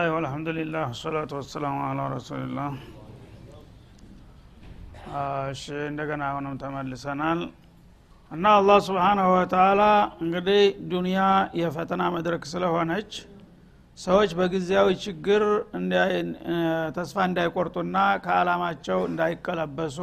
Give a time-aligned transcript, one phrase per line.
[0.00, 2.68] ብስሚላህ ወልሐምዱሊላህ ወሰላቱ ወሰላሙ አላ ረሱሊላህ
[5.52, 7.40] እሺ እንደገና አሁንም ተመልሰናል
[8.30, 9.82] እና አላህ ስብሓናሁ ወተላ
[10.24, 11.18] እንግዲህ ዱንያ
[11.60, 13.10] የፈተና መድረክ ስለሆነች
[13.98, 15.44] ሰዎች በጊዜያዊ ችግር
[16.96, 19.98] ተስፋ እንዳይቆርጡና ከአላማቸው እንዳይቀለበሱ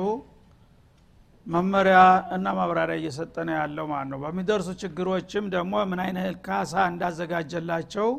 [1.47, 1.99] መመሪያ
[2.38, 8.09] እና ማብራሪያ እየሰጠ ነው ያለው ማለት ነው በሚደርሱ ችግሮችም ደግሞ ምን አይነት ካሳ እንዳዘጋጀላቸው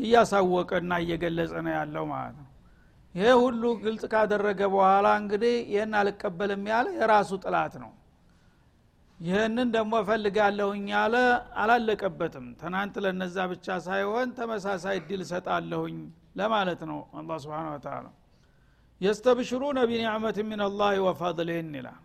[0.00, 2.48] እያሳወቀና እየገለጸ ነው ያለው ማለት ነው።
[3.14, 7.92] ይሄ ሁሉ ግልጽ ካደረገ በኋላ እንግዲህ ይህን አልቀበልም ያለ የራሱ ጥላት ነው።
[9.18, 11.14] ይህንን ደግሞ እፈልጋለሁኝ ያለ
[11.62, 15.96] አላለቀበትም። ትናንት ለነዛ ብቻ ሳይሆን ተመሳሳይ እድል እሰጣለሁኝ
[16.36, 18.06] ለማለት ነው አላ ስብን ተላ
[19.00, 20.90] የስተብሽሩነ ቢኒዕመት ምን አላህ
[21.74, 22.00] ይላል።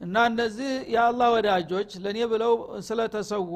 [0.00, 2.52] እና እነዚህ የአላህ ወዳጆች ለእኔ ብለው
[2.88, 3.52] ስለተሰዉ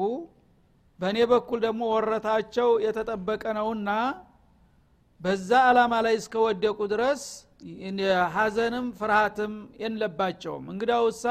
[0.99, 3.89] በእኔ በኩል ደግሞ ወረታቸው የተጠበቀ ነውና
[5.21, 7.21] በዛ አላማ ላይ እስከወደቁ ድረስ
[8.35, 11.25] ሀዘንም ፍርሃትም የለባቸውም። እንግዳውሳ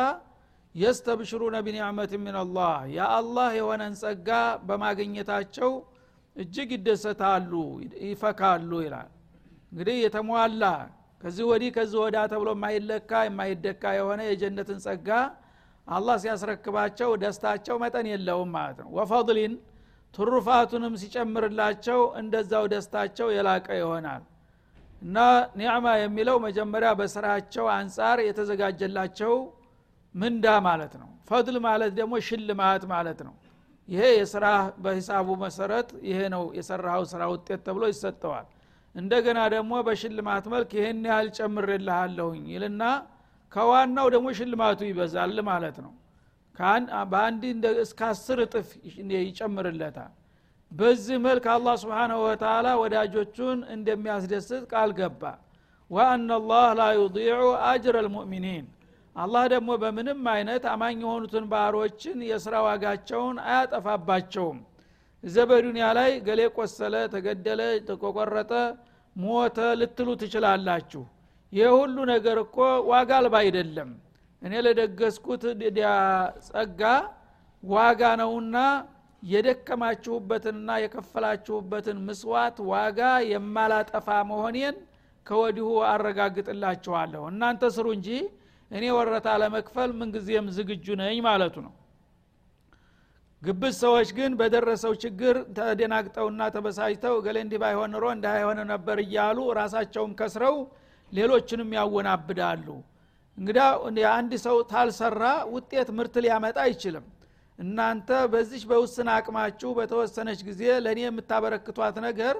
[0.75, 4.29] የስተብሽሩነ ቢኒዕመት ሚንላህ የአላህ የሆነን ጸጋ
[4.69, 5.73] በማግኘታቸው
[6.37, 7.53] እጅግ ይደሰታሉ
[8.07, 9.11] ይፈካሉ ይላል።
[9.73, 10.65] እንግዲህ የተሟላ
[11.21, 15.09] ከዚህ ወዲህ ከዚህ ወዳ ተብሎ የማይለካ የማይደካ የሆነ የጀነትን ጸጋ
[15.93, 19.55] አላህ ሲያስረክባቸው ደስታቸው መጠን የለውም ማለት ነው። ወፈضሊን
[20.15, 24.23] ትሩፋቱንም ሲጨምርላቸው እንደዛው ደስታቸው የላቀ ይሆናል።
[25.03, 25.19] እና
[25.59, 29.33] ኒዕማ የሚለው መጀመሪያ በስራቸው አንጻር የተዘጋጀላቸው
[30.15, 33.35] ምንዳ ማለት ነው። ፈድል ማለት ደግሞ ሽልማት ማለት ነው።
[33.89, 34.47] ይሄ የስራ
[34.83, 38.47] በሂሳቡ መሰረት ይሄ ነው የሰራው ስራ ውጤት ተብሎ ይሰጠዋል።
[38.95, 42.83] እንደገና ደግሞ በሽልማት መልክ ይህን ያህል ጨምርልሃለሁኝ ይልና
[43.53, 45.93] ከዋናው ደግሞ ሽልማቱ ይበዛል ማለት ነው።
[47.11, 47.43] በአንድ
[47.83, 48.69] እስከ አስር እጥፍ
[49.21, 50.13] ይጨምርለታል።
[50.73, 55.23] በዚህ መልክ አላህ ስብሓንሁ ወተላ ወዳጆቹን እንደሚያስደስት ቃል ገባ።
[55.91, 58.67] ወአና ላህ ላ ዩضዑ አጅረ ልሙእሚኒን
[59.17, 64.61] አላህ ደግሞ በምንም አይነት አማኝ የሆኑትን ባህሮችን የስራ ዋጋቸውን አያጠፋባቸውም።
[65.25, 68.53] እዘ በዱኒያ ላይ ገሌ ቆሰለ ተገደለ ተቆቆረጠ
[69.17, 71.03] ሞተ ልትሉ ትችላላችሁ
[71.53, 72.57] ይህ ሁሉ ነገር እኮ
[72.91, 73.91] ዋጋ አልባ አይደለም።
[74.43, 75.43] እኔ ለደገስኩት
[76.49, 76.83] ጸጋ
[77.63, 78.57] ዋጋ ነውና
[79.23, 83.01] የደከማችሁበትንና የከፈላችሁበትን ምስዋት ዋጋ
[83.33, 84.77] የማላጠፋ መሆኔን
[85.27, 88.09] ከወዲሁ አረጋግጥላችኋለሁ። እናንተ ስሩ እንጂ
[88.71, 91.73] እኔ ወረታ ለመክፈል ምንጊዜም ዝግጁ ነኝ ማለቱ ነው።
[93.43, 100.13] ግብዝ ሰዎች ግን በደረሰው ችግር ተደናግጠውና ተበሳጭተው ገሌ እንዲህ ባይሆን ኖሮ እንዳይሆነ ነበር እያሉ ራሳቸውም
[100.21, 100.57] ከስረው
[101.13, 102.67] ሌሎችንም ያወናብዳሉ።
[103.39, 103.59] እንግዳ
[104.13, 107.07] አንድ ሰው ታልሰራ ውጤት ምርት ሊያመጣ አይችልም።
[107.59, 112.37] እናንተ በዚች በውስን አቅማችሁ በተወሰነች ጊዜ ለእኔ የምታበረክቷት ነገር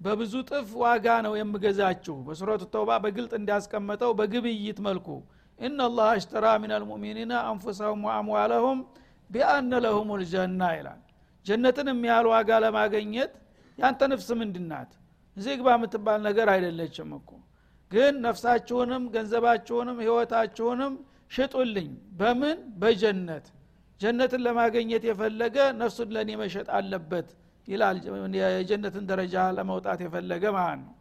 [0.00, 5.08] በብዙ ጥፍ ዋጋ ነው የምገዛችሁ። በሱረቱ ተውባ በግልጥ እንዲያስቀመጠው በግብይት መልኩ
[5.58, 8.80] ኢናላህ አሽተራ ምን አልሙእሚኒና አንፉሰሁም ወአምዋለሁም
[9.30, 11.00] ቢአነ ለሁም ልጀና ይላል።
[11.46, 13.32] ጀነትን የሚያህል ዋጋ ለማገኘት
[13.78, 14.90] ያንተ ነፍስ ምንድናት
[15.36, 17.28] እዚህ የምትባል ነገር አይደለችም እኮ
[17.90, 20.94] ግን ነፍሳችሁንም ገንዘባችሁንም ህይወታችሁንም
[21.30, 21.88] ሽጡልኝ።
[22.18, 22.58] በምን?
[22.80, 23.46] በጀነት።
[24.00, 27.28] ጀነትን ለማገኘት የፈለገ ነፍሱን ለእኔ መሸጥ አለበት
[27.68, 27.96] ይላል።
[28.36, 30.94] የጀነትን ደረጃ ለመውጣት የፈለገ ማለት ነው።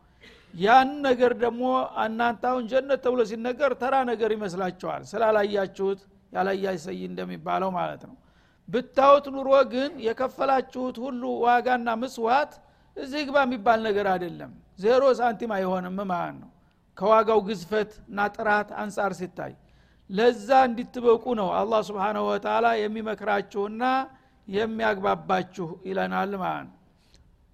[0.54, 1.64] ያን ነገር ደግሞ
[2.04, 6.00] እናንተ አሁን ጀነት ተብሎ ሲነገር ተራ ነገር ይመስላችኋል። ስላላያችሁት
[6.34, 8.16] ያላያች ሰይ እንደሚባለው ማለት ነው።
[8.68, 12.54] ብታዩት ኑሮ ግን የከፈላችሁት ሁሉ ዋጋና ምስዋት
[12.98, 16.50] እዚህ ግባ የሚባል ነገር አይደለም። ዜሮ ሳንቲም አይሆንም ማለት ነው
[16.98, 19.54] ከዋጋው ግዝፈት እና ጥራት አንጻር ሲታይ
[20.10, 23.84] ለዛ እንድትበቁ ነው አላህ ስብሓንሁ ወተላ የሚመክራችሁና
[24.48, 26.74] የሚያግባባችሁ ይለናል ማለት ነው።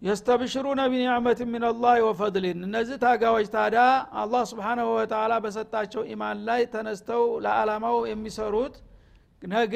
[0.01, 3.78] የስተብሽሩነ ቢኒዕመት ምን አላህ ወፈድሊን። እነዚህ ታጋዎች ታዳ
[4.22, 8.75] አላህ ስብሓንሁ ወተላ በሰጣቸው ኢማን ላይ ተነስተው ለዓላማው የሚሰሩት
[9.42, 9.75] ነገ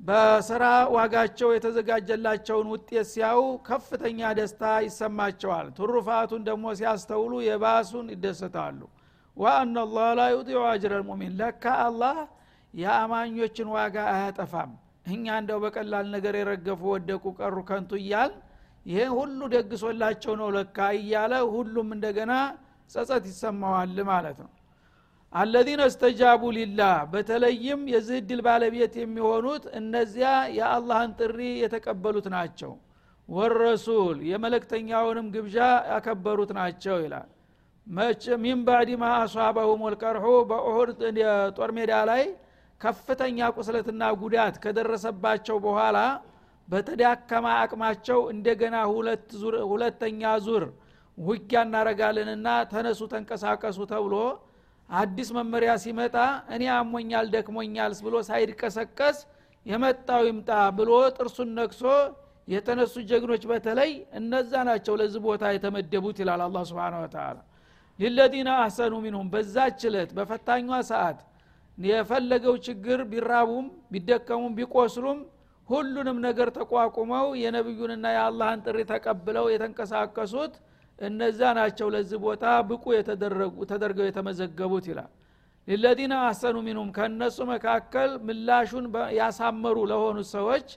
[0.00, 0.64] በስራ
[0.94, 8.80] ዋጋቸው የተዘጋጀላቸውን ውጤት ሲያው ከፍተኛ ደስታ ይሰማቸዋል። ትሩፋቱን ደግሞ ሲያስተውሉ የባሱን ይደሰታሉ።
[9.36, 12.18] ወአና ላህ ላ ዩጢዑ አጅረ ልሙሚን ለካ አላህ
[12.74, 14.70] የአማኞችን ዋጋ አያጠፋም።
[15.08, 18.32] እኛ እንደው በቀላል ነገር የረገፉ ወደቁ ቀሩ ከንቱ እያል
[18.86, 22.32] ይሄን ሁሉ ደግሶላቸው ነው ለካ እያለ ሁሉም እንደገና
[22.90, 24.50] ጸጸት ይሰማዋል ማለት ነው
[25.32, 30.28] አለዚነ እስተጃቡ ሊላህ በተለይም የዚህ እድል ባለቤት የሚሆኑት እነዚያ
[30.58, 32.72] የአላህን ጥሪ የተቀበሉት ናቸው።
[33.28, 35.56] ወረሱል የመለክተኛውንም ግብዣ
[35.90, 37.28] ያከበሩት ናቸው ይላል።
[38.42, 40.90] ሚን ባዕድ ማ አሷበሁም ወልቀርሑ በኡሁድ
[41.58, 42.22] ጦር ሜዳ ላይ
[42.80, 45.98] ከፍተኛ ቁስለትና ጉዳት ከደረሰባቸው በኋላ
[46.68, 48.76] በተዳከማ አቅማቸው እንደገና
[49.70, 50.64] ሁለተኛ ዙር
[51.18, 54.14] ውጊያ እናረጋለንና ተነሱ ተንቀሳቀሱ ተብሎ
[54.90, 56.16] አዲስ መመሪያ ሲመጣ
[56.56, 59.18] እኔ አሞኛል ደክሞኛል ብሎ ሳይድቀሰቀስ
[59.66, 61.82] የመጣው ይምጣ ብሎ ጥርሱን ነክሶ
[62.48, 67.38] የተነሱ ጀግኖች በተለይ እነዛ ናቸው ለዚህ ቦታ የተመደቡት ይላል አላ ስብን ወተላ
[67.98, 71.18] ሊለዚነ አሰኑ ሚንሁም በዛች ችለት በፈታኟ ሰዓት
[71.78, 75.18] የፈለገው ችግር ቢራቡም ቢደከሙም ቢቆስሉም
[75.68, 80.54] ሁሉንም ነገር ተቋቁመው የነቢዩንና የአላህን ጥሪ ተቀብለው የተንቀሳቀሱት
[80.98, 82.84] እነዛ ናቸው ለዚህ ቦታ ብቁ
[83.70, 85.10] ተደርገው የተመዘገቡት ይላል።
[85.68, 88.84] ሊለዚነ አሰኑ ሚንሁም ከእነሱ መካከል ምላሹን
[89.18, 90.68] ያሳመሩ ለሆኑት ሰዎች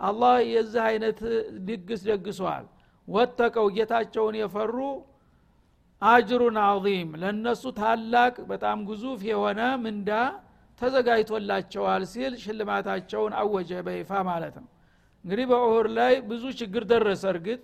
[0.00, 1.18] አላህ የዚህ አይነት
[1.66, 2.66] ድግስ ደግሰዋል።
[3.08, 4.76] ወተቀው ጌታቸውን የፈሩ
[6.02, 10.10] አጅሩን አዚም ለእነሱ ታላቅ በጣም ግዙፍ የሆነ ምንዳ
[10.80, 14.68] ተዘጋጅቶላቸዋል ሲል ሽልማታቸውን አወጀ በይፋ ማለት ነው።
[15.24, 17.60] እንግዲህ በኡሁር ላይ ብዙ ችግር ደረሰ እርግጥ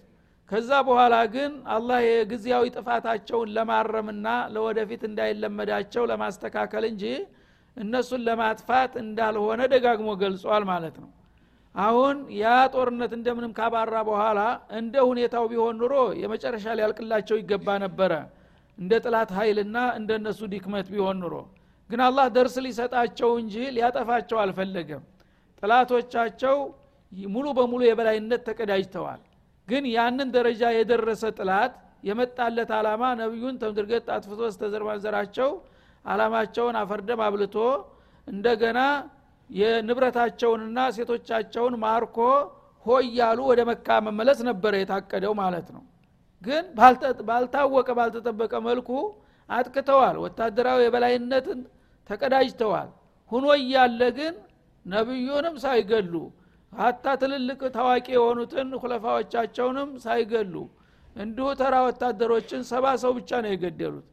[0.51, 7.05] ከዛ በኋላ ግን አላህ የጊዜያዊ ጥፋታቸውን ለማረምና ለወደፊት እንዳይለመዳቸው ለማስተካከል እንጂ
[7.77, 11.11] እነሱን ለማጥፋት እንዳልሆነ ደጋግሞ ገልጿል ማለት ነው።
[11.75, 12.45] አሁን ያ
[12.75, 14.41] ጦርነት እንደምንም ካባራ በኋላ
[14.79, 18.13] እንደ ሁኔታው ቢሆን ኑሮ የመጨረሻ ሊያልቅላቸው ይገባ ነበረ።
[18.79, 21.35] እንደ ጥላት ኃይልና እንደ እነሱ ዲክመት ቢሆን ኑሮ።
[21.91, 25.03] ግን አላህ ደርስ ሊሰጣቸው እንጂ ሊያጠፋቸው አልፈለገም።
[25.63, 26.57] ጥላቶቻቸው
[27.31, 29.21] ሙሉ በሙሉ የበላይነት ተቀዳጅተዋል
[29.69, 31.73] ግን ያንን ደረጃ የደረሰ ጥላት
[32.09, 35.51] የመጣለት አላማ ነቢዩን ተምድርገት አጥፍቶ ስተዘርማንዘራቸው
[36.05, 37.57] አላማቸውን አፈርደም አብልቶ
[38.29, 38.81] እንደገና
[39.51, 42.19] የንብረታቸውንና ሴቶቻቸውን ማርኮ
[42.87, 45.83] ሆያሉ ወደ መካ መመለስ ነበረ የታቀደው ማለት ነው።
[46.45, 46.65] ግን
[47.29, 48.91] ባልታወቀ ባልተጠበቀ መልኩ
[49.49, 51.61] አጥቅተዋል። ወታደራዊ የበላይነትን
[52.11, 52.89] ተቀዳጅተዋል።
[53.31, 54.35] ሁኖ እያለ ግን
[54.87, 56.15] ነቢዩንም ሳይገሉ
[56.77, 60.55] ሀታ ትልልቅ ታዋቂ የሆኑትን ኩለፋዎቻቸውንም ሳይገሉ
[61.17, 64.07] እንዲሁ ተራ ወታደሮችን ሰባ ሰው ብቻ ነው የገደሉት።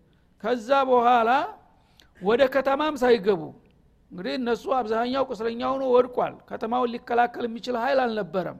[0.43, 1.29] ከዛ በኋላ
[2.21, 3.41] ወደ ከተማም ሳይገቡ
[4.11, 8.59] እንግዲህ እነሱ አብዛኛው ቁስለኛ ሆኖ ወድቋል። ከተማውን ሊከላከል የሚችል ኃይል አልነበረም።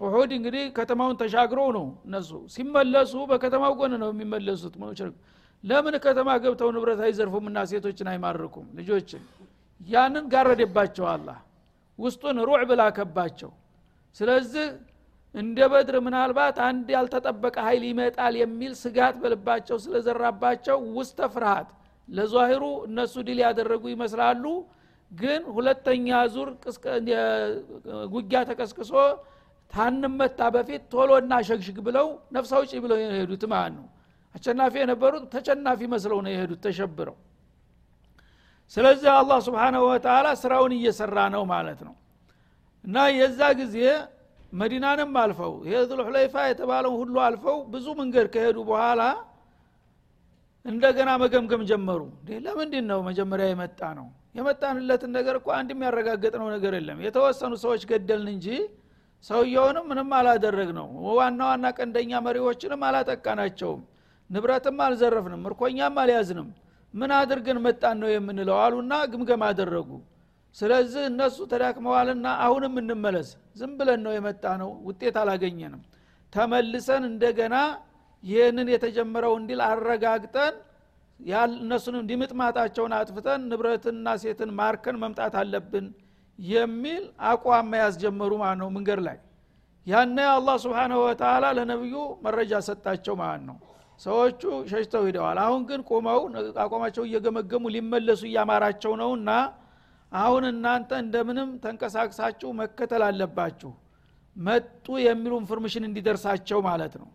[0.00, 4.74] ኡሁድ እንግዲህ ከተማውን ተሻግረው ነው እነሱ ሲመለሱ በከተማው ጎን ነው የሚመለሱት።
[5.64, 8.66] ለምን ከተማ ገብተው ንብረት አይዘርፉምና ሴቶችን አይማርኩም?
[8.78, 9.22] ልጆችን
[9.80, 11.38] ያንን ጋረደባቸው አላህ
[12.02, 13.50] ውስጡን ሩዕ ብላከባቸው
[14.16, 14.66] ስለዚህ
[15.34, 21.68] እንደ በድር ምናልባት አንድ ያልተጠበቀ ኃይል ይመጣል የሚል ስጋት በልባቸው ስለዘራባቸው ውስተ ፍርሃት
[22.08, 24.44] ለዛሂሩ እነሱ ድል ያደረጉ ይመስላሉ።
[25.10, 26.48] ግን ሁለተኛ ዙር
[28.12, 28.92] ጉጊያ ተቀስቅሶ
[29.70, 32.06] ታንመታ በፊት ቶሎ እና ሸግሽግ ብለው
[32.36, 33.86] ነፍስ አውጪ ብለው የሄዱት ማለት ነው?
[34.34, 37.16] አሸናፊ የነበሩት ተሸናፊ መስለው ነው የሄዱት ተሸብረው
[38.76, 41.94] ስለዚህ አላህ ስብሓናሁ ወተላ ስራውን እየሰራ ነው ማለት ነው።
[42.84, 43.76] እና የዛ ጊዜ
[44.52, 49.02] መዲናንም አልፈው ይሄ ዙልሑለይፋ የተባለው ሁሉ አልፈው ብዙ መንገድ ከሄዱ በኋላ
[50.64, 52.00] እንደገና መገምገም ጀመሩ።
[52.46, 54.06] ለምንድን ነው መጀመሪያ የመጣ ነው?
[54.34, 58.46] የመጣንለትን ነገር እኮ አንድ የሚያረጋግጥ ነው ነገር የለም። የተወሰኑ ሰዎች ገደልን እንጂ
[59.24, 60.86] ሰውየውንም ምንም አላደረግ ነው
[61.18, 63.82] ዋና ዋና ቀንደኛ መሪዎችንም አላጠቃናቸውም።
[64.30, 66.48] ንብረትም አልዘረፍንም ምርኮኛም አልያዝንም
[66.94, 68.56] ምን አድርገን መጣን ነው የምንለው?
[68.64, 69.90] አሉና ግምገም አደረጉ።
[70.56, 75.82] ስለዚህ እነሱ ተዳክመዋልና አሁንም እንመለስ። ዝም ብለን ነው የመጣ ነው ውጤት አላገኘንም።
[76.32, 77.54] ተመልሰን እንደገና
[78.22, 80.54] ይህንን የተጀመረው እንዲል አረጋግጠን
[81.56, 85.86] እነሱንም ዲምጥማጣቸውን አጥፍተን ንብረትንና ሴትን ማርከን መምጣት አለብን
[86.38, 89.18] የሚል አቋም መያዝ ጀመሩ ማለት ነው መንገድ ላይ።
[89.86, 91.94] ያኔ አላህ سبحانه وتعالى ለነቢዩ
[92.24, 93.56] መረጃ ሰጣቸው ማለት ነው
[94.00, 96.20] ሰዎቹ ሸሽተው ሂደዋል አሁን ግን ቆመው
[96.64, 99.30] አቋማቸው እየገመገሙ ሊመለሱ እያማራቸው ነው እና
[100.12, 103.70] አሁን እናንተ እንደምንም ተንቀሳቅሳችሁ መከተል አለባችሁ።
[104.36, 107.08] መጡ የሚሉ information እንዲደርሳቸው ማለት ነው።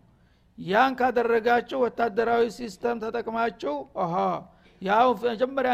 [0.58, 4.14] ያን ካደረጋቸው ወታደራዊ system ተጠቅማቸው ኦሆ
[4.82, 5.72] ያው መጀመሪያ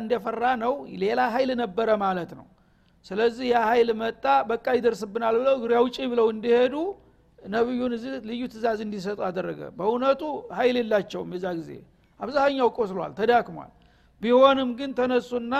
[0.00, 0.72] እንደፈራ ነው
[1.02, 2.46] ሌላ ኃይል ነበረ ማለት ነው።
[3.06, 6.74] ስለዚህ ያ ኃይል መጣ በቃ ይደርስብናል ብለው እግሬ አውጪ ብለው እንዲሄዱ
[7.48, 10.22] ነቢዩን እዚህ ልዩ ትእዛዝ እንዲሰጡ አደረገ። በእውነቱ
[10.58, 11.70] ኃይል የላቸውም የዛ ጊዜ።
[12.20, 13.70] አብዛኛው ቆስሏል ተዳክሟል።
[14.22, 15.54] ቢሆንም ግን ተነሱና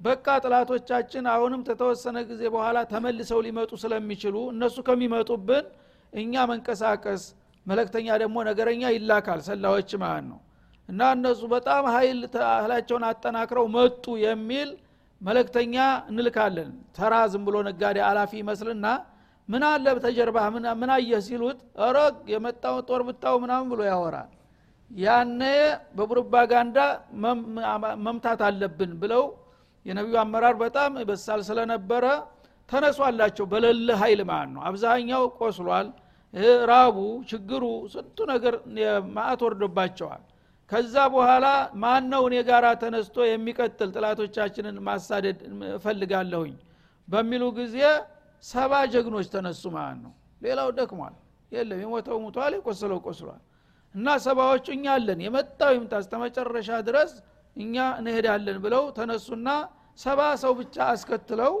[0.00, 5.64] በቃ ጥላቶቻችን አሁንም ተተወሰነ ጊዜ በኋላ ተመልሰው ሊመጡ ስለሚችሉ እነሱ ከሚመጡብን
[6.12, 7.22] እኛ መንቀሳቀስ
[7.66, 10.38] መለክተኛ ደግሞ ነገረኛ ይላካል ሰላዎች ማለት ነው።
[10.88, 14.70] እና እነሱ በጣም ሀይል እህላቸውን አጠናክረው መጡ የሚል
[15.20, 15.76] መለክተኛ
[16.10, 18.86] እንልካለን። ተራ ዝም ብሎ ነጋዴ አላፊ ይመስልና
[19.50, 20.46] ምን አለ በተጀርባህ
[20.80, 21.58] ምን አየህ ሲሉት
[21.96, 24.30] ረግ የመጣውን ጦር ብታው ምናምን ብሎ ያወራል።
[24.90, 25.42] ያነ
[25.96, 26.78] በፕሮፓጋንዳ
[28.04, 29.24] መምታት አለብን ብለው
[29.86, 32.04] የነቢዩ አመራር በጣም በሳል ስለነበረ
[32.68, 35.88] ተነሷላቸው በሌለ ኃይል ማለት ነው። አብዛኛው ቆስሏል።
[36.70, 36.96] ራቡ
[37.30, 38.54] ችግሩ ስንቱ ነገር
[39.14, 40.22] ማአት ወርዶባቸዋል።
[40.70, 41.46] ከዛ በኋላ
[41.82, 45.38] ማን ነው እኔ ጋራ ተነስቶ የሚቀጥል ጥላቶቻችንን ማሳደድ
[45.72, 46.52] እፈልጋለሁኝ
[47.08, 47.76] በሚሉ ጊዜ
[48.44, 51.14] ሰባ ጀግኖች ተነሱ ማለት ነው። ሌላው ደክሟል።
[51.52, 53.40] የለም የሞተው ሙቷል የቆሰለው ቆስሏል።
[53.94, 55.92] እና ሰባዎቹ እኛ አለን የመጣው ይምጣ
[56.24, 57.12] መጨረሻ ድረስ
[57.56, 59.48] እኛ እንሄዳለን ብለው ተነሱና
[59.98, 61.54] ሰባ ሰው ብቻ አስከትለው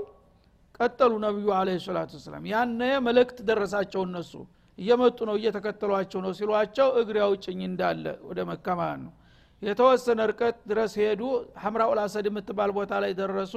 [0.78, 4.32] ቀጠሉ ነቢዩ አለ ሰላቱ ወሰላም። ያነ መልእክት ደረሳቸው እነሱ።
[4.78, 9.12] እየመጡ ነው እየተከተሏቸው ነው ሲሏቸው እግር ያውጭኝ እንዳለ ወደ መካ ማለት ነው።
[9.62, 11.22] የተወሰነ ርቀት ድረስ ሄዱ።
[11.62, 13.54] ሐምራኡል አሰድ የምትባል ቦታ ላይ ደረሱ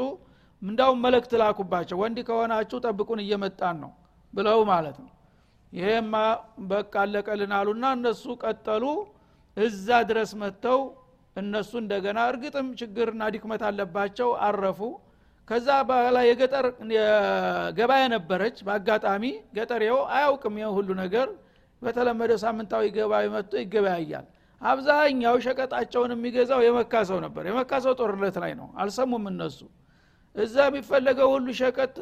[0.64, 3.92] እንዳውም መልእክት ላኩባቸው። ወንድ ከሆናችሁ ጠብቁን እየመጣን ነው
[4.34, 5.12] ብለው ማለት ነው።
[5.74, 6.14] ይሄማ
[6.72, 8.84] በቃ አለቀልን አሉና እነሱ ቀጠሉ።
[9.58, 10.80] እዛ ድረስ መጥተው
[11.36, 14.80] እነሱ እንደገና እርግጥም ችግርና ድክመት አለባቸው አረፉ።
[15.48, 16.66] ከዛ በኋላ የገጠር
[17.78, 19.24] ገበያ ነበረች። በአጋጣሚ
[19.58, 21.28] ገጠሬው አያውቅም ይህ ሁሉ ነገር።
[21.82, 24.28] በተለመደው ሳምንታዊ ገበያ መጥቶ ይገበያያል።
[24.62, 29.60] አብዛኛው ሸቀጣቸውን የሚገዛው የመካ ሰው ነበር። የመካ ሰው ጦርነት ላይ ነው። አልሰሙም እነሱ
[30.36, 31.96] እዛ የሚፈለገው ሁሉ ሸቀጥ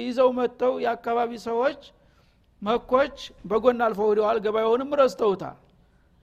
[0.00, 1.80] ይዘው መጥተው የአካባቢ ሰዎች
[2.62, 3.16] መኮች
[3.50, 5.58] በጎን አልፈው ወደዋል ገበያውንም ረስተውታል።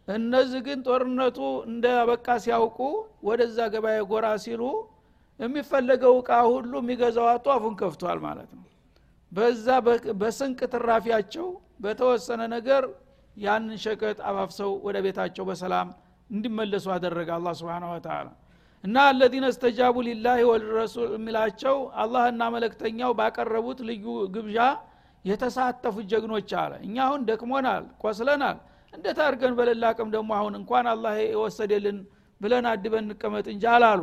[0.08, 1.38] እነዚህ ግን ጦርነቱ
[1.70, 2.78] እንደ በቃ ሲያውቁ
[3.28, 4.62] ወደዛ ገበያ ጎራ ሲሉ
[5.40, 8.64] የሚፈለገው እቃ ሁሉ የሚገዛው አቶ አፉን ከፍቷል ማለት ነው።
[9.32, 9.68] በዛ
[10.22, 11.48] በስንቅ ትራፊያቸው
[11.84, 12.84] በተወሰነ ነገር
[13.38, 15.90] ያንን ሸቀጥ አፋፍሰው ወደ ቤታቸው በሰላም
[16.30, 18.28] እንዲመለሱ አደረገ አላ ስብን ወተላ
[18.84, 24.06] እና አለዚነ እስተጃቡ ሊላህ ወልረሱል የሚላቸው አላህና መለክተኛው ባቀረቡት ልዩ
[24.36, 24.60] ግብዣ
[25.26, 28.58] የተሳተፉት ጀግኖች አለ። እኛ አሁን ደክሞናል ቆስለናል።
[28.94, 31.98] እንዴት አድርገን በሌላ አቅም ደግሞ አሁን እንኳን አላህ የወሰደልን
[32.42, 34.02] ብለን አድበን እንቀመጥ እንጂ አላሉ።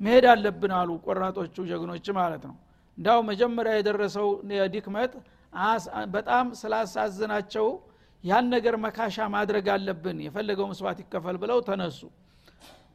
[0.00, 2.56] መሄድ አለብን አሉ ቆራጦቹ ጀግኖች ማለት ነው።
[2.98, 4.28] እንዳው መጀመሪያ የደረሰው
[4.74, 5.12] ድክመት
[6.14, 7.66] በጣም ስላሳዝናቸው
[8.24, 12.00] ያን ነገር መካሻ ማድረግ አለብን የፈለገው መስዋዕት ይከፈል ብለው ተነሱ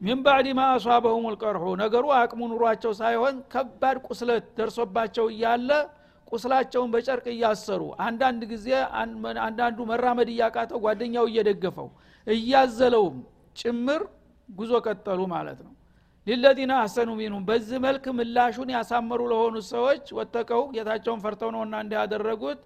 [0.00, 5.70] ሚን ባዕድ ማ አሷበሁም ልቀርሑ ነገሩ አቅሙ ኑሯቸው ሳይሆን ከባድ ቁስለት ደርሶባቸው እያለ
[6.28, 8.68] ቁስላቸውን በጨርቅ እያሰሩ አንዳንድ ጊዜ
[9.44, 11.88] አንዳንዱ መራመድ እያቃተው ጓደኛው እየደገፈው
[12.26, 13.16] እያዘለውም
[13.56, 14.02] ጭምር
[14.48, 15.72] ጉዞ ቀጠሉ ማለት ነው።
[16.26, 22.60] ሊለዚነ አሰኑ ሚንሁም በዚህ መልክ ምላሹን ያሳመሩ ለሆኑ ሰዎች ወተቀው ጌታቸውን ፈርተው ነውና እንዲያደረጉት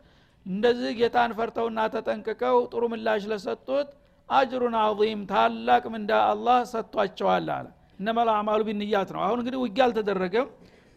[0.46, 3.90] እንደዚህ ጌታን ፈርተውና ተጠንቅቀው ጥሩ ምላሽ ለሰጡት
[4.28, 7.66] አጅሩን አዚም ታላቅ ምንዳ አላህ ሰጥቷቸዋል አለ።
[8.00, 10.48] እነመላ አማሉ ቢንያት ነው። አሁን እንግዲህ ውጊያ አልተደረገም።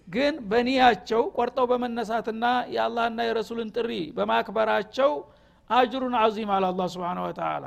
[0.08, 5.12] ግን በኒያቸው ቆርጠው በመነሳትና የአላህና የረሱልን ጥሪ በማክበራቸው
[5.70, 7.66] አጅሩን አዚም አለ አላ ስብን ወተላ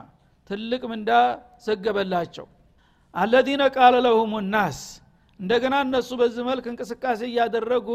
[0.50, 1.10] ትልቅ ምንዳ
[1.66, 2.46] ዘገበላቸው።
[3.14, 4.78] አለዚነ ቃለ ለሁም ናስ
[5.40, 7.88] እንደገና እነሱ በዚህ መልክ እንቅስቃሴ እያደረጉ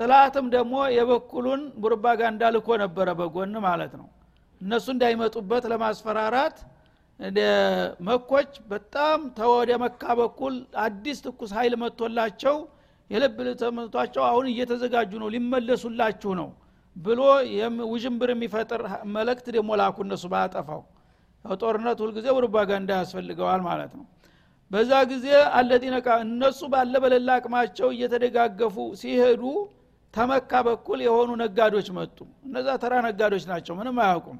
[0.00, 4.06] ጥላትም ደግሞ የበኩሉን ቡርባጋንዳ ልኮ ነበረ በጎን ማለት ነው።
[4.60, 6.56] እነሱ እንዳይመጡበት ለማስፈራራት
[8.06, 12.56] መኮች በጣም ተወደ መካ በኩል አዲስ ትኩስ ኃይል መጥቶላቸው
[13.10, 16.48] የልብ ተመቷቸው አሁን እየተዘጋጁ ነው ሊመለሱላችሁ ነው
[16.96, 17.20] ብሎ
[17.90, 18.82] ውዥንብር የሚፈጥር
[19.16, 20.82] መልእክት ደግሞ ላኩ እነሱ ባጠፋው።
[21.44, 24.06] ጦርነት ሁልጊዜ ፕሮፓጋንዳ ያስፈልገዋል ማለት ነው።
[24.70, 25.26] በዛ ጊዜ
[25.58, 29.42] አለዚነ እነሱ ባለ በሌላ አቅማቸው እየተደጋገፉ ሲሄዱ
[30.14, 34.38] ተመካ በኩል የሆኑ ነጋዶች መጡ። እነዛ ተራ ነጋዶች ናቸው ምንም አያውቁም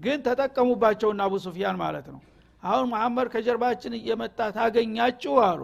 [0.00, 2.20] ግን ተጠቀሙባቸውና አቡ ሱፊያን ማለት ነው።
[2.62, 5.62] አሁን መሐመድ ከጀርባችን እየመጣ ታገኛችሁ አሉ።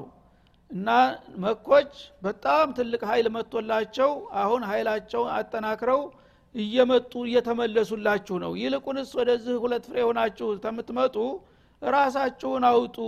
[0.71, 0.89] እና
[1.43, 4.11] መኮች በጣም ትልቅ ኃይል መጥቶላቸው
[4.43, 6.01] አሁን ኃይላቸው አጠናክረው
[6.55, 11.17] እየመጡ እየተመለሱላችሁ ነው። ይልቁንስ ወደዚህ ሁለት ፍሬ ሆናችሁ ተምትመጡ
[11.83, 12.99] ራሳችሁን አውጡ።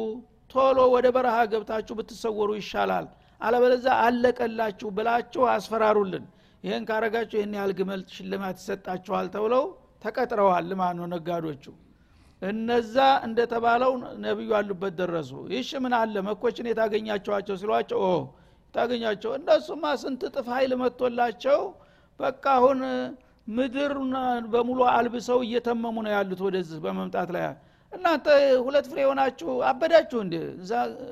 [0.54, 3.06] ቶሎ ወደ በረሃ ገብታችሁ ብትሰወሩ ይሻላል።
[3.40, 6.24] አለበለዛ አለቀላችሁ ብላችሁ አስፈራሩልን።
[6.64, 9.64] ይህን ካረጋችሁ ይህን ያህል ግመል ሽልማት ይሰጣችኋል ተብለው
[10.02, 11.64] ተቀጥረዋል ማኖ ነጋዶቹ
[12.42, 13.92] እነዛ እንደተባለው
[14.24, 16.14] ነቢዩ አሉበት ደረሱ። ይሽ ምን አለ?
[16.28, 18.12] መኮችን የታገኛቸዋቸው ሲሏቸው ኦ
[18.74, 21.60] ታገኛቸው። እነሱማ ስንት ጥፍ ኃይል መጥቶላቸው
[22.20, 22.78] በቃ አሁን
[23.48, 23.92] ምድር
[24.52, 27.46] በሙሉ አልብሰው እየተመሙ ነው ያሉት ወደዚህ በመምጣት ላይ።
[27.92, 28.26] እናንተ
[28.66, 30.34] ሁለት ፍሬ የሆናችሁ አበዳችሁ እንዴ?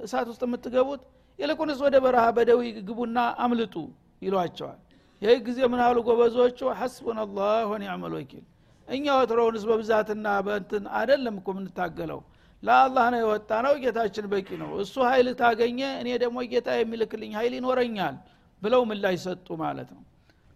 [0.04, 1.02] እሳት ውስጥ የምትገቡት?
[1.38, 3.74] ይልቁንስ ወደ በረሃ በደዊ ግቡና አምልጡ
[4.22, 4.78] ይሏቸዋል።
[5.22, 6.58] ይህ ጊዜ ምን ጎበዞቹ?
[6.80, 8.44] ሐስቡን አላህ ወኒዕመል ወኪል
[8.88, 12.20] እኛ ወትሮውንስ በብዛትና በእንትን አደለም እኮ የምንታገለው።
[12.62, 17.54] ለአላህ ነው የወጣ ነው ጌታችን በቂ ነው። እሱ ኃይል ታገኘ እኔ ደግሞ ጌታ የሚልክልኝ ኃይል
[17.58, 18.16] ይኖረኛል
[18.62, 20.02] ብለው ምላሽ ሰጡ ማለት ነው።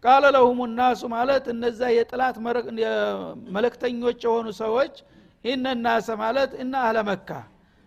[0.04, 2.36] ቃለ ለሁም ናሱ ማለት እነዛ የጥላት
[3.56, 4.94] መለክተኞች የሆኑ ሰዎች
[5.44, 7.28] ኢነናሰ ማለት እና አህለ መካ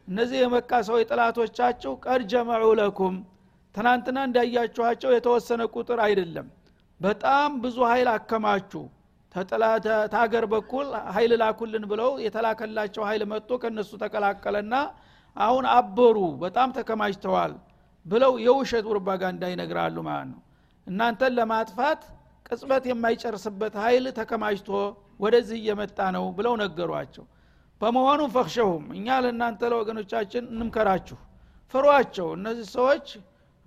[0.08, 3.16] እነዚህ የመካ ሰዎች ጥላቶቻችሁ ቀድ ጀመዑ ለኩም
[3.76, 6.48] ትናንትና እንዳያችኋቸው የተወሰነ ቁጥር አይደለም።
[7.02, 8.72] በጣም ብዙ ኃይል አከማቹ
[10.14, 14.76] ታገር በኩል ኃይል ላኩልን ብለው የተላከላቸው ኃይል መጥቶ ከነሱ ተቀላቀለና
[15.36, 17.54] አሁን አበሩ በጣም ተከማችተዋል
[18.06, 20.42] ብለው የውሸት ፕሮፓጋንዳ ይነግራሉ ማለት ነው።
[20.88, 22.02] እናንተን ለማጥፋት
[22.48, 24.70] ቅጽበት የማይጨርስበት ኃይል ተከማችቶ
[25.24, 27.26] ወደዚህ እየመጣ ነው ብለው ነገሯቸው።
[27.82, 31.18] በመሆኑ ፈክሸሁም እኛ ለእናንተ ለወገኖቻችን እንምከራችሁ
[31.74, 33.08] ፍሯቸው። እነዚህ ሰዎች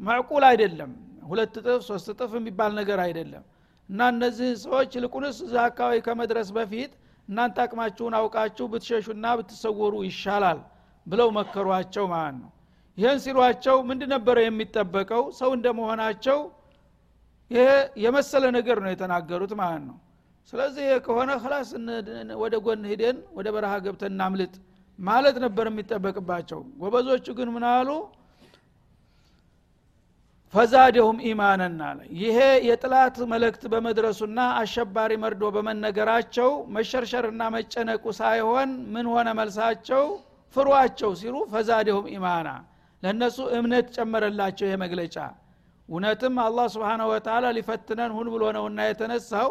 [0.00, 0.93] معقول አይደለም።
[1.29, 3.45] ሁለት እጥፍ ሶስት እጥፍ የሚባል ነገር አይደለም
[3.88, 6.93] እና እነዚህ ሰዎች ይልቁንስ እዛ አካባቢ ከመድረስ በፊት
[7.28, 10.59] እናንተ አቅማችሁን አውቃችሁ ብትሸሹና ብትሰወሩ ይሻላል
[11.07, 12.50] ብለው መከሯቸው ማለት ነው።
[12.99, 15.23] ይህን ሲሏቸው ምንድ ነበረ የሚጠበቀው?
[15.40, 16.38] ሰው እንደመሆናቸው
[17.50, 17.66] ይሄ
[18.05, 19.97] የመሰለ ነገር ነው የተናገሩት ማለት ነው።
[20.52, 21.69] ስለዚህ ከሆነ خلاص
[22.43, 24.55] ወደ ጎን ሂደን ወደ በረሃ ገብተን እናምልጥ
[24.99, 27.88] ማለት ነበር የሚጠበቅባቸው። ጎበዞቹ ግን ምን አሉ
[30.55, 32.37] ፈዛደሁም ኢማነን አለ። ይሄ
[32.67, 40.05] የጥላት መልእክት በመድረሱና አሸባሪ መርዶ በመነገራቸው መሸርሸርና መጨነቁ ሳይሆን ምን ሆነ መልሳቸው?
[40.57, 42.49] ፍሯቸው ሲሉ ፈዛደሁም ኢማና
[43.03, 45.17] ለእነሱ እምነት ጨመረላቸው ይሄ መግለጫ።
[45.88, 49.50] እውነትም አላህ ስብሓነ ወተላ ሊፈትነን ሁን ብሎ ነውና የተነሳው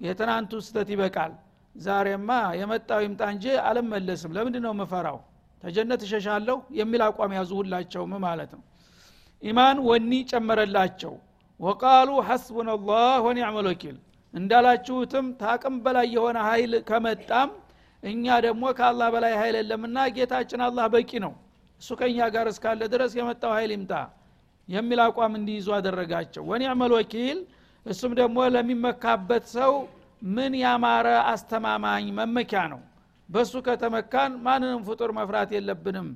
[0.00, 1.32] የትናንቱ ስተት ይበቃል።
[1.74, 2.30] ዛሬማ
[2.60, 5.18] የመጣው ይምጣ እንጂ አልመለስም። ለምንድ ነው ምፈራው
[5.62, 8.62] ተጀነት እሸሻለሁ የሚል አቋም ያዙ ሁላቸውም ማለት ነው
[9.42, 11.12] ኢማን ወኒ ጨመረላቸው።
[11.60, 13.96] ወቃሉ ሐስቡና ላህ ወኒዕመል ወኪል።
[14.34, 17.50] እንዳላችሁትም ታቅም በላይ የሆነ ኃይል ከመጣም
[18.02, 21.32] እኛ ደግሞ ከአላህ በላይ ኃይል የለምና ጌታችን አላህ በቂ ነው።
[21.80, 23.92] እሱ ከእኛ ጋር እስካለ ድረስ የመጣው ኃይል ይምጣ
[24.68, 27.38] የሚል አቋም እንዲይዙ አደረጋቸው። ወኒዕመል ወኪል
[27.86, 29.72] እሱም ደግሞ ለሚመካበት ሰው
[30.28, 32.80] ምን ያማረ አስተማማኝ መመኪያ ነው።
[33.28, 36.08] በሱ ከተመካን ማንንም ፍጡር መፍራት የለብንም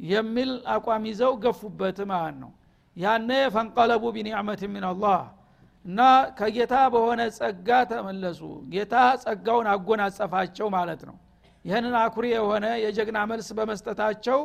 [0.00, 2.50] የሚል አቋም ይዘው ገፉበት ማለት ነው
[2.96, 5.18] ያነ ፈንቀለቡ ቢኒዕመት ምን አላህ
[5.84, 6.00] እና
[6.38, 8.40] ከጌታ በሆነ ጸጋ ተመለሱ።
[8.72, 11.16] ጌታ ጸጋውን አጎናጸፋቸው ማለት ነው።
[11.64, 14.40] ይህንን አኩሪ የሆነ የጀግና መልስ በመስጠታቸው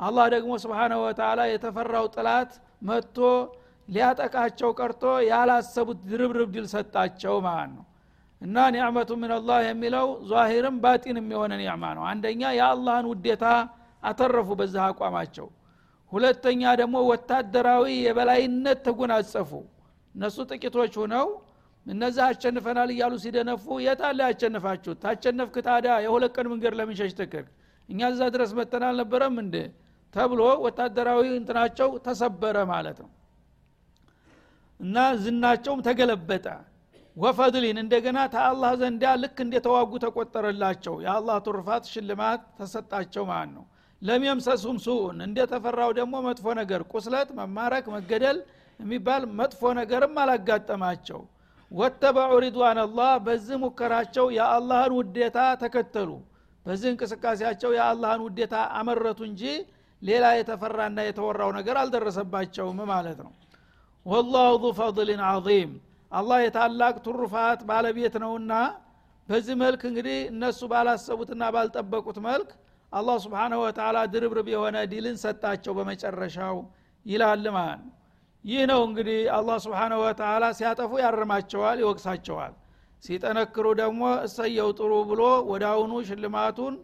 [0.00, 3.18] አላህ ደግሞ ስብሓነ ወተላ የተፈራው ጥላት መጥቶ
[3.88, 7.84] ሊያጠቃቸው ቀርቶ ያላሰቡት ድርብርብ ድል ሰጣቸው ማለት ነው።
[8.42, 13.44] እና ኒዕመቱ ምን አላህ የሚለው ዛሂርም ባጢንም የሆነ ኒዕማ ነው። አንደኛ የአላህን ውዴታ
[14.02, 15.46] አተረፉ በዛ አቋማቸው
[16.12, 19.50] ሁለተኛ ደግሞ ወታደራዊ የበላይነት ተጎናጸፉ።
[20.14, 21.28] እነሱ ጥቂቶች ሁነው
[21.86, 24.98] እነዛ አሸንፈናል እያሉ ሲደነፉ የታለ ያሸንፋችሁት?
[25.04, 27.46] ታሸነፍክ ታዲያ የሁለት ቀን መንገድ ለምንሸሽ ትክክ
[27.88, 29.56] እኛ እዛ ድረስ መተን አልነበረም እንደ
[30.14, 33.10] ተብሎ ወታደራዊ እንትናቸው ተሰበረ ማለት ነው።
[34.80, 36.46] እና ዝናቸውም ተገለበጠ።
[37.16, 43.64] ወፈድሊን እንደገና ተአላህ ዘንዳ ልክ እንደተዋጉ ተቆጠረላቸው። የአላህ ቱርፋት ሽልማት ተሰጣቸው ማለት ነው
[44.02, 48.38] ለሚየምሰሱም ሱኡን እንደተፈራው ደግሞ መጥፎ ነገር ቁስለት መማረክ መገደል
[48.80, 51.20] የሚባል መጥፎ ነገርም አላጋጠማቸው።
[51.70, 56.10] ወተበዑ ሪድዋን አላህ በዚህ ሙከራቸው የአላህን ውዴታ ተከተሉ።
[56.66, 59.42] በዚህ እንቅስቃሴያቸው የአላህን ውዴታ አመረቱ እንጂ
[60.02, 63.32] ሌላ የተፈራና የተወራው ነገር አልደረሰባቸውም ማለት ነው።
[64.06, 65.72] ወላሁ ዙ ፈضልን ዓظም
[66.12, 68.52] አላህ የታላቅ ትሩፋት ባለቤት ነውና
[69.28, 72.50] በዚህ መልክ እንግዲህ እነሱ ባላሰቡትና ባልጠበቁት መልክ
[72.92, 76.56] አላህ ስብሓንሁ ወተላ ድርብርብ የሆነ ዲልን ሰጣቸው በመጨረሻው
[77.06, 77.94] ይላል ማለት ነው።
[78.44, 82.54] ይህ ነው እንግዲህ አላህ ስብሓንሁ ወተላ ሲያጠፉ ያርማቸዋል ይወቅሳቸዋል።
[83.04, 86.74] ሲጠነክሩ ደግሞ እሰየው ጥሩ ብሎ ወደ አሁኑ ሽልማቱን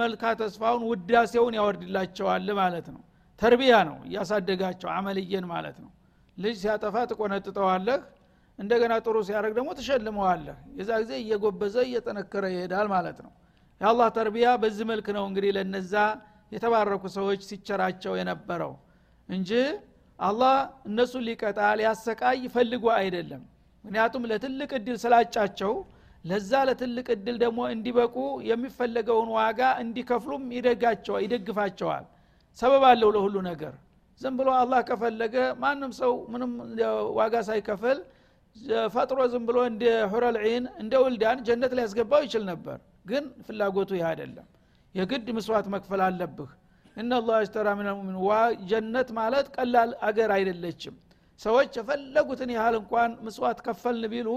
[0.00, 3.02] መልካ ተስፋውን ውዳሴውን ያወርድላቸዋል ማለት ነው።
[3.40, 5.90] ተርቢያ ነው እያሳደጋቸው አመልየን ማለት ነው።
[6.36, 7.98] ልጅ ሲያጠፋ ትቆነጥጠዋለህ
[8.58, 13.32] እንደገና ጥሩ ሲያደርግ ደግሞ ትሸልመዋለህ። የዛ ጊዜ እየጎበዘ እየጠነከረ ይሄዳል ማለት ነው
[13.80, 15.94] የአላህ ተርቢያ በዚህ መልክ ነው እንግዲህ ለነዛ
[16.52, 18.72] የተባረኩ ሰዎች ሲቸራቸው የነበረው
[19.28, 19.50] እንጂ
[20.18, 20.54] አላህ
[20.88, 23.42] እነሱን ሊቀጣ ሊያሰቃይ ፈልጎ አይደለም።
[23.84, 25.72] ምክንያቱም ለትልቅ እድል ስላጫቸው
[26.24, 28.16] ለዛ ለትልቅ እድል ደግሞ እንዲበቁ
[28.48, 30.44] የሚፈለገውን ዋጋ እንዲከፍሉም
[31.24, 32.04] ይደግፋቸዋል።
[32.58, 33.74] ሰበብ አለው ለሁሉ ነገር።
[34.20, 36.52] ዝም ብሎ አላህ ከፈለገ ማንም ሰው ምንም
[37.18, 37.98] ዋጋ ሳይከፍል
[38.94, 44.04] ፈጥሮ ዝም ብሎ እንደ ሁረል ዒን እንደ ውልዳን ጀነት ሊያስገባው ይችል ነበር ግን ፍላጎቱ ይህ
[44.10, 44.46] አይደለም።
[44.94, 46.50] የግድ ምስዋት መክፈል አለብህ።
[46.96, 48.30] እናላህ አሽተራ ምን ሙሚን ዋ
[48.70, 50.94] ጀነት ማለት ቀላል አገር አይደለችም።
[51.40, 54.28] ሰዎች የፈለጉትን ያህል እንኳን ምስዋት ከፈልን ቢሉ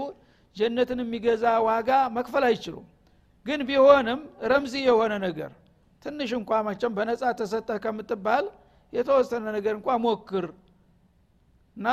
[0.56, 2.86] ጀነትን የሚገዛ ዋጋ መክፈል አይችሉም።
[3.46, 5.50] ግን ቢሆንም ረምዚ የሆነ ነገር
[6.02, 8.44] ትንሽ እንኳ መቸም በነጻ ተሰጠህ ከምትባል
[8.92, 10.46] የተወሰነ ነገር እንኳ ሞክር።
[11.76, 11.86] እና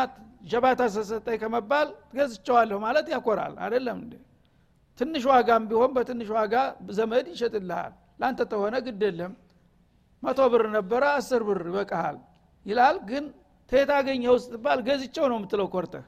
[0.50, 1.88] ጀባታ ተሰጠኝ ከመባል
[2.18, 4.14] ገዝቸዋለሁ ማለት ያኮራል። አይደለም እንዴ
[5.00, 6.54] ትንሽ ዋጋም ቢሆን በትንሽ ዋጋ
[6.92, 9.34] ዘመድ ይሸጥልሃል። ለአንተ ተሆነ ግድ የለም።
[10.24, 12.18] መቶ ብር ነበረ አስር ብር ይበቃሃል
[12.66, 13.26] ይላል። ግን
[13.70, 16.06] ተየት አገኘው ስትባል ገዝቸው ነው የምትለው ኮርተህ።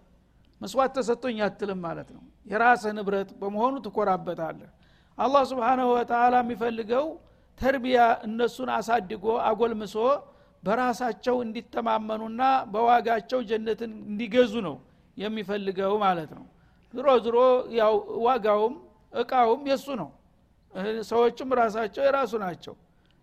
[0.62, 4.70] መስዋዕት ተሰጥቶኝ አትልም ማለት ነው። የራስህ ንብረት በመሆኑ ትኮራበታለህ።
[5.18, 7.06] አላህ ስብሓናሁ ወተላ የሚፈልገው
[7.60, 9.96] ተርቢያ እነሱን አሳድጎ አጎልምሶ
[10.64, 14.76] በራሳቸው እንዲተማመኑና በዋጋቸው ጀነትን እንዲገዙ ነው
[15.18, 16.46] የሚፈልገው ማለት ነው
[16.94, 17.38] ዝሮ ዝሮ
[17.80, 17.94] ያው
[18.26, 18.76] ዋጋውም
[19.14, 20.10] እቃውም የሱ ነው።
[21.10, 22.76] ሰዎችም ራሳቸው የራሱ ናቸው።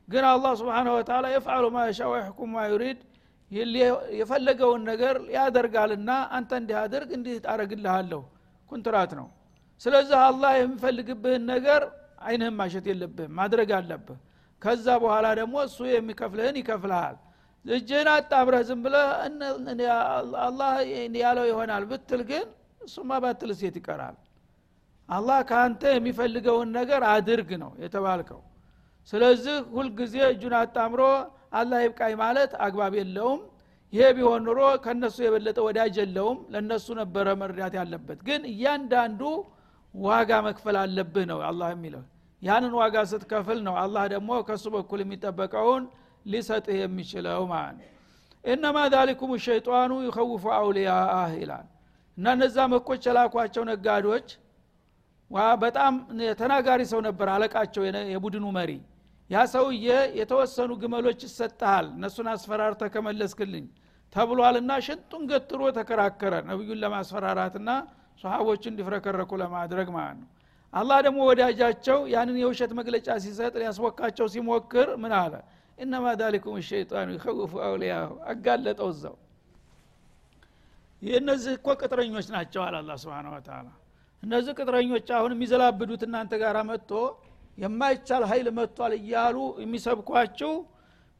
[0.08, 2.64] ግን አላህ ስብሓን ወተላ የፍዓሉ ማ የሻ ወይሕኩም ማ
[4.20, 8.22] የፈለገውን ነገር ያደርጋልና አንተ እንዲህ አድርግ እንዲህ አረግልሃለሁ
[8.70, 9.28] ኩንትራት ነው።
[9.80, 11.82] ስለዚህ አላህ የሚፈልግብህን ነገር
[12.26, 14.18] አይንህም ማሸት የለብህም ማድረግ አለብህ።
[14.62, 17.16] ከዛ በኋላ ደግሞ እሱ የሚከፍልህን ይከፍልሃል።
[17.64, 19.06] እጅህን አጣብረህ ዝም ብለህ
[20.46, 20.72] አላህ
[21.18, 22.46] ያለው ይሆናል ብትል ግን
[22.86, 24.16] እሱማ ባትል ሴት ይቀራል።
[25.08, 28.40] አላህ ከአንተ የሚፈልገውን ነገር አድርግ ነው የተባልከው።
[29.12, 31.02] ስለዚህ ሁልጊዜ እጁን አጣምሮ
[31.58, 33.42] አላህ ይብቃኝ ማለት አግባብ የለውም።
[33.92, 39.20] ይሄ ቢሆን ኑሮ ከነሱ የበለጠ ወዳጅ የለውም። ለነሱ ነበረ መርዳት ያለበት። ግን እያንዳንዱ
[39.94, 42.02] ዋጋ መክፈል አለብህ ነው አላህ የሚለው።
[42.42, 45.84] ያንን ዋጋ ስትከፍል ነው አላህ ደግሞ ከእሱ በኩል የሚጠበቀውን
[46.26, 47.92] ሊሰጥህ የሚችለው ማለት ነው።
[48.44, 51.66] እነማ ዛሊኩም ሸይጣኑ ይኸውፉ አውልያአህ ይላል
[52.18, 54.28] እና እነዛ መኮች የላኳቸው ነጋዶች
[55.62, 55.94] በጣም
[56.40, 58.70] ተናጋሪ ሰው ነበር አለቃቸው የቡድኑ መሪ።
[59.30, 59.86] ያ ሰውዬ
[60.18, 63.64] የተወሰኑ ግመሎች ይሰጠሃል እነሱን አስፈራርተ ከመለስክልኝ
[64.14, 67.70] ተብሏልና ሽንጡን ገትሮ ተከራከረ ነቢዩን ለማስፈራራትና
[68.24, 70.28] ሰሃቦቹ እንዲፍረከረኩ ለማድረግ ማለት ነው።
[70.72, 75.34] አላህ ደግሞ ወዳጃቸው ያንን የውሸት መግለጫ ሲሰጥ ሊያስወቃቸው ሲሞክር ምን አለ?
[75.78, 79.16] እነማ ዛሊኩም ሸይጣኑ ይኸውፉ አውሊያሁ አጋለጠው እዛው
[81.14, 83.66] እነዚህ እኮ ቅጥረኞች ናቸው አለ አላ ስብን ወተላ
[84.22, 86.92] እነዚህ ቅጥረኞች አሁን የሚዘላብዱት እናንተ ጋር መጥቶ
[87.58, 90.52] የማይቻል ኃይል መጥቷል እያሉ የሚሰብኳችሁ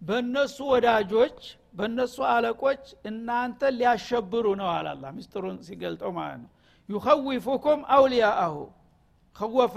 [0.03, 1.39] በእነሱ ወዳጆች
[1.77, 6.51] በእነሱ አለቆች እናንተ ሊያሸብሩ ነው አላላ ሚስጥሩን ሲገልጠው ማለት ነው።
[6.89, 8.57] ዩኸዊፉኩም አውሊያአሁ።
[9.37, 9.77] ከወፈ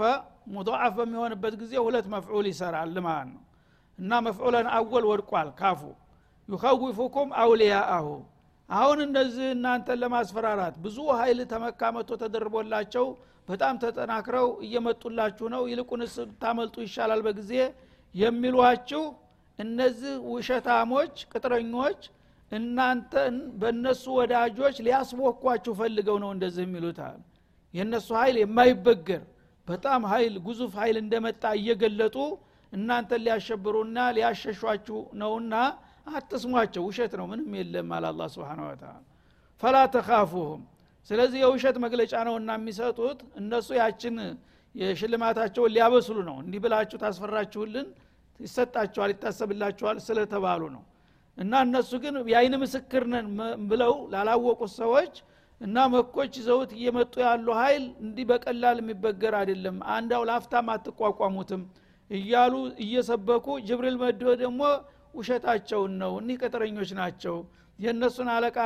[0.52, 3.42] ሙضዓፍ በሚሆንበት ጊዜ ሁለት መፍዑል ይሰራል ማለት ነው።
[3.98, 5.80] እና መፍዑለን አወል ወድቋል ካፉ።
[6.48, 8.06] ዩኸዊፉኩም አውሊያአሁ
[8.70, 13.06] አሁን እነዚህ እናንተን ለማስፈራራት ብዙ ኃይል ተመካ መቶ ተደርቦላቸው
[13.48, 17.52] በጣም ተጠናክረው እየመጡላችሁ ነው። ይልቁንስ ታመልጡ ይሻላል በጊዜ
[18.14, 19.02] የሚሏችሁ
[19.58, 22.00] እነዚህ ውሸታሞች ቅጥረኞች
[22.52, 27.18] እናንተን በእነሱ ወዳጆች ሊያስቦኳችሁ ፈልገው ነው እንደዚህ የሚሉታል
[27.74, 29.22] የእነሱ ኃይል የማይበገር
[29.68, 32.16] በጣም ኃይል ጉዙፍ ኃይል እንደመጣ እየገለጡ
[32.72, 35.54] እናንተን ሊያሸብሩና ሊያሸሿችሁ ነውና
[36.10, 38.92] አትስሟቸው ውሸት ነው ምንም የለም አለ አላ ስብን ወተላ
[39.62, 40.60] ፈላ ተካፉሁም
[41.10, 44.16] ስለዚህ የውሸት መግለጫ ነው እና የሚሰጡት እነሱ ያችን
[44.74, 47.86] የሽልማታቸውን ሊያበስሉ ነው። እንዲህ ብላችሁ ታስፈራችሁልን?
[48.40, 50.82] ይሰጣችኋል ይታሰብላችኋል ስለተባሉ ነው።
[51.38, 53.26] እና እነሱ ግን የአይን ምስክር ነን
[53.70, 55.14] ብለው ላላወቁት ሰዎች
[55.60, 61.62] እና መኮች ይዘውት እየመጡ ያሉ ሀይል እንዲህ በቀላል የሚበገር አይደለም አንዳው ላፍታም አትቋቋሙትም
[62.10, 64.62] እያሉ እየሰበኩ ጅብሪል መድሆ ደግሞ
[65.14, 67.36] ውሸታቸውን ነው እኒህ ቅጥረኞች ናቸው።
[67.78, 68.56] የእነሱን አለቃ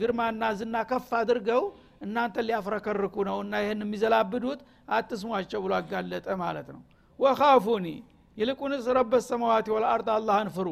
[0.00, 1.62] ግርማና ዝና ከፍ አድርገው
[2.04, 4.60] እናንተ ሊያፍረከርኩ ነው እና ይህን የሚዘላብዱት
[4.96, 6.82] አትስሟቸው ብሎ አጋለጠ ማለት ነው።
[7.18, 7.86] ወካፉኒ
[8.36, 10.68] ይልቁንስ ረበት ሰማዋት ወልአርድ አላህን ፍሩ።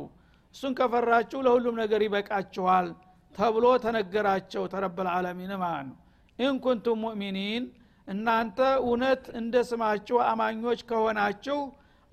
[0.54, 2.86] እሱን ከፈራችሁ ለሁሉም ነገር ይበቃችኋል
[3.34, 5.96] ተብሎ ተነገራቸው ተረበልዓለሚን ማለት ነው።
[6.38, 7.64] ኢንኩንቱም ሙእሚኒን
[8.08, 11.58] እናንተ እውነት እንደ ስማችሁ አማኞች ከሆናችሁ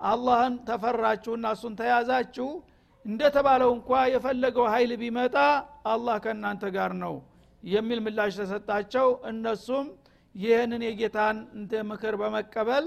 [0.00, 2.48] አላህን ተፈራችሁና እሱን ተያዛችሁ።
[3.04, 5.36] እንደተባለው እንኳ የፈለገው ኃይል ቢመጣ
[5.92, 7.14] አላህ ከእናንተ ጋር ነው
[7.62, 9.86] የሚል ምላሽ ተሰጣቸው። እነሱም
[10.34, 11.36] ይህንን የጌታን
[11.90, 12.86] ምክር በመቀበል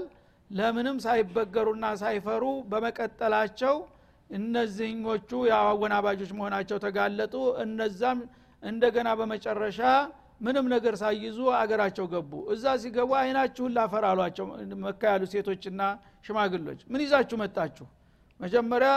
[0.50, 3.76] ለምንም ሳይበገሩና ሳይፈሩ በመቀጠላቸው
[4.30, 8.18] እነዚህኞቹ የአወናባጆች መሆናቸው ተጋለጡ። እነዛም
[8.62, 9.80] እንደገና በመጨረሻ
[10.40, 14.46] ምንም ነገር ሳይዙ አገራቸው ገቡ። እዛ ሲገቡ አይናችሁን ላፈር አሏቸው
[14.84, 15.80] መካ ያሉ ሴቶችና
[16.26, 17.86] ሽማግሎች ምን ይዛችሁ መጣችሁ?
[18.40, 18.90] መጀመሪያ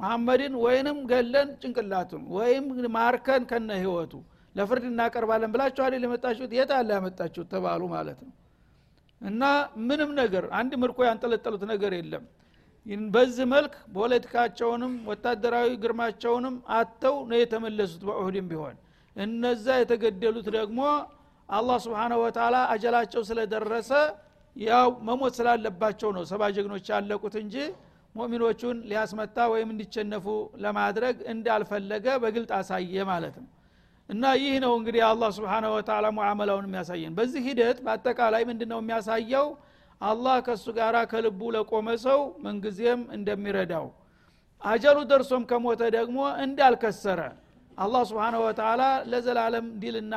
[0.00, 2.64] መሐመድን ወይንም ገለን ጭንቅላቱን ወይም
[2.96, 4.12] ማርከን ከነ ህይወቱ
[4.54, 6.52] ለፍርድ እናቀርባለን ብላችሁ አይደል የመጣችሁት?
[6.58, 8.34] የት አለ ያመጣችሁት ተባሉ ማለት ነው።
[9.20, 9.42] እና
[9.88, 12.24] ምንም ነገር አንድ ምርኮ ያንጠለጠሉት ነገር የለም።
[13.12, 18.76] በዚህ መልክ ፖለቲካቸውንም ወታደራዊ ግርማቸውንም አተው ነው የተመለሱት በኡሁድም ቢሆን
[19.18, 20.80] እነዛ የተገደሉት ደግሞ
[21.48, 23.90] አላህ ስብሓነ ወተላ አጀላቸው ስለደረሰ
[24.56, 27.54] ያው መሞት ስላለባቸው ነው። ሰባ ጀግኖች ያለቁት እንጂ
[28.14, 30.26] ሙእሚኖቹን ሊያስመታ ወይም እንዲቸነፉ
[30.64, 33.48] ለማድረግ እንዳልፈለገ በግልጥ አሳየ ማለት ነው።
[34.08, 39.46] እና ይህ ነው እንግዲህ አላህ ስብሓነ ወተላ ሙዓመላውን የሚያሳየን። በዚህ ሂደት በአጠቃላይ ምንድን ነው የሚያሳየው?
[40.00, 43.86] አላህ ከእሱ ጋር ከልቡ ለቆመ ሰው ምንጊዜም እንደሚረዳው።
[44.62, 47.20] አጀሉ ደርሶም ከሞተ ደግሞ እንዳልከሰረ
[47.78, 50.14] አላህ ስብሓነ ወተላ ለዘላለም ዲልና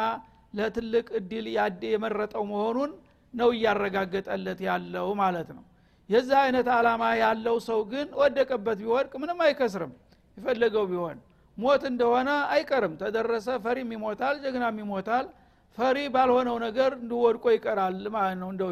[0.54, 2.91] ለትልቅ እድል ያደ የመረጠው መሆኑን
[3.34, 5.63] ነው እያረጋገጠለት ያለው ማለት ነው።
[6.10, 9.93] የዚህ አይነት አላማ ያለው ሰው ግን ወደቀበት ቢወድቅ ምንም አይከስርም።
[10.38, 11.17] የፈለገው ቢሆን
[11.58, 15.26] ሞት እንደሆነ አይቀርም። ተደረሰ ፈሪም ይሞታል ጀግናም ይሞታል።
[15.78, 18.63] ፈሪ ባልሆነው ነገር እንዲወድቆ ይቀራል ማለት ነው እንደ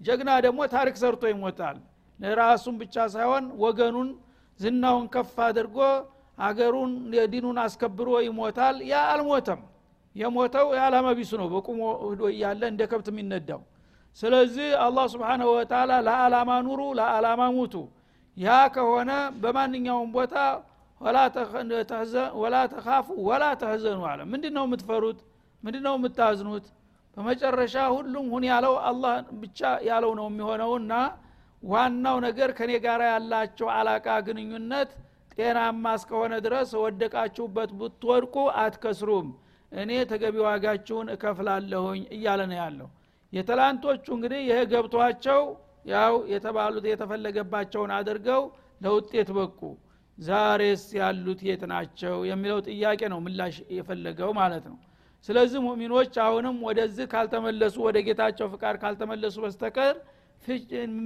[0.00, 1.76] ጀግና ደግሞ ታሪክ ሰርቶ ይሞታል።
[2.38, 4.08] ራሱን ብቻ ሳይሆን ወገኑን
[4.60, 5.78] ዝናውን ከፍ አድርጎ
[6.38, 9.60] አገሩን የዲኑን አስከብሮ ይሞታል። ያ አልሞተም።
[10.16, 13.60] የሞተው የዓላማ ቢሱ ነው። በቁሞ ህዶ እያለ እንደ ከብት የሚነዳው።
[14.18, 17.74] ስለዚህ አላህ ስብሓንሁ ወተላ ለዓላማ ኑሩ ለዓላማ ሙቱ።
[18.36, 19.10] ያ ከሆነ
[19.42, 20.34] በማንኛውም ቦታ
[22.40, 25.18] ወላ ተካፉ ወላ ተህዘኑ አለ ምንድ ነው የምትፈሩት?
[25.62, 26.66] ምንድ ነው የምታዝኑት?
[27.16, 30.92] በመጨረሻ ሁሉም ሁን ያለው አላህ ብቻ ያለው ነው የሚሆነውና
[31.62, 34.90] ዋናው ነገር ከኔ ጋር ያላቸው አላቃ ግንኙነት
[35.38, 39.28] ጤናማ እስከሆነ ድረስ ወደቃችሁበት ብትወድቁ አትከስሩም።
[39.72, 42.88] እኔ ተገቢ ዋጋችሁን እከፍላለሁኝ እያለ ነው ያለው።
[43.32, 45.40] የትላንቶቹ እንግዲህ ይህ ገብቷቸው
[45.86, 48.42] ያው የተባሉት የተፈለገባቸውን አድርገው
[48.80, 49.60] ለውጤት በቁ።
[50.18, 54.76] ዛሬስ ያሉት የት ናቸው የሚለው ጥያቄ ነው ምላሽ የፈለገው ማለት ነው።
[55.28, 59.94] ስለዚህ ሙሚኖች አሁንም ወደዚህ ካልተመለሱ ወደ ጌታቸው ፍቃድ ካልተመለሱ በስተቀር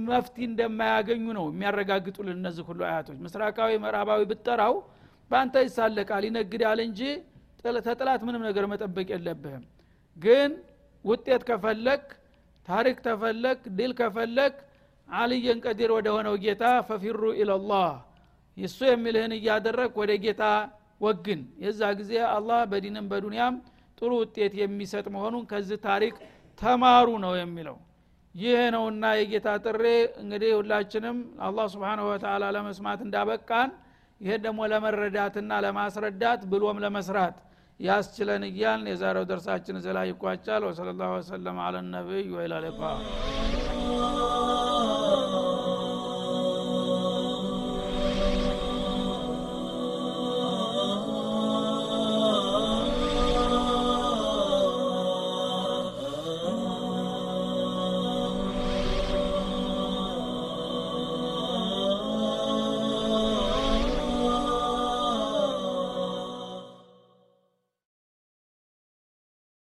[0.09, 4.75] መፍቲ እንደማያገኙ ነው የሚያረጋግጡልን እነዚህ ሁሉ አያቶች። ምስራቃዊ ምዕራባዊ ብጠራው
[5.31, 7.01] በአንተ ይሳለቃል ይነግዳል እንጂ
[7.87, 9.63] ተጥላት ምንም ነገር መጠበቅ የለብህም።
[10.17, 10.51] ግን
[11.05, 12.05] ውጤት ከፈለክ
[12.67, 14.55] ታሪክ ተፈለክ ድል ከፈለክ
[15.09, 17.91] አልየን ቀዲር ወደ ሆነው ጌታ ፈፊሩ ኢለላህ።
[18.57, 20.43] እሱ የሚልህን እያደረግ ወደ ጌታ
[21.01, 23.55] ወግን። የዛ ጊዜ አላህ በዲንም በዱንያም
[23.97, 26.15] ጥሩ ውጤት የሚሰጥ መሆኑን ከዚህ ታሪክ
[26.61, 27.77] ተማሩ ነው የሚለው
[28.35, 29.83] ይህ ነውና የጌታ ጥሬ
[30.21, 33.71] እንግዲህ ሁላችንም አላህ ስብሓንሁ ወተላ ለመስማት እንዳበቃን
[34.21, 37.37] ይህን ደግሞ ለመረዳትና ለማስረዳት ብሎም ለመስራት
[37.79, 42.25] ያስችለን እያልን የዛሬው ደርሳችን ላይ ይቋጫል። ወሰለ ላሁ ወሰለም አለ ነቢይ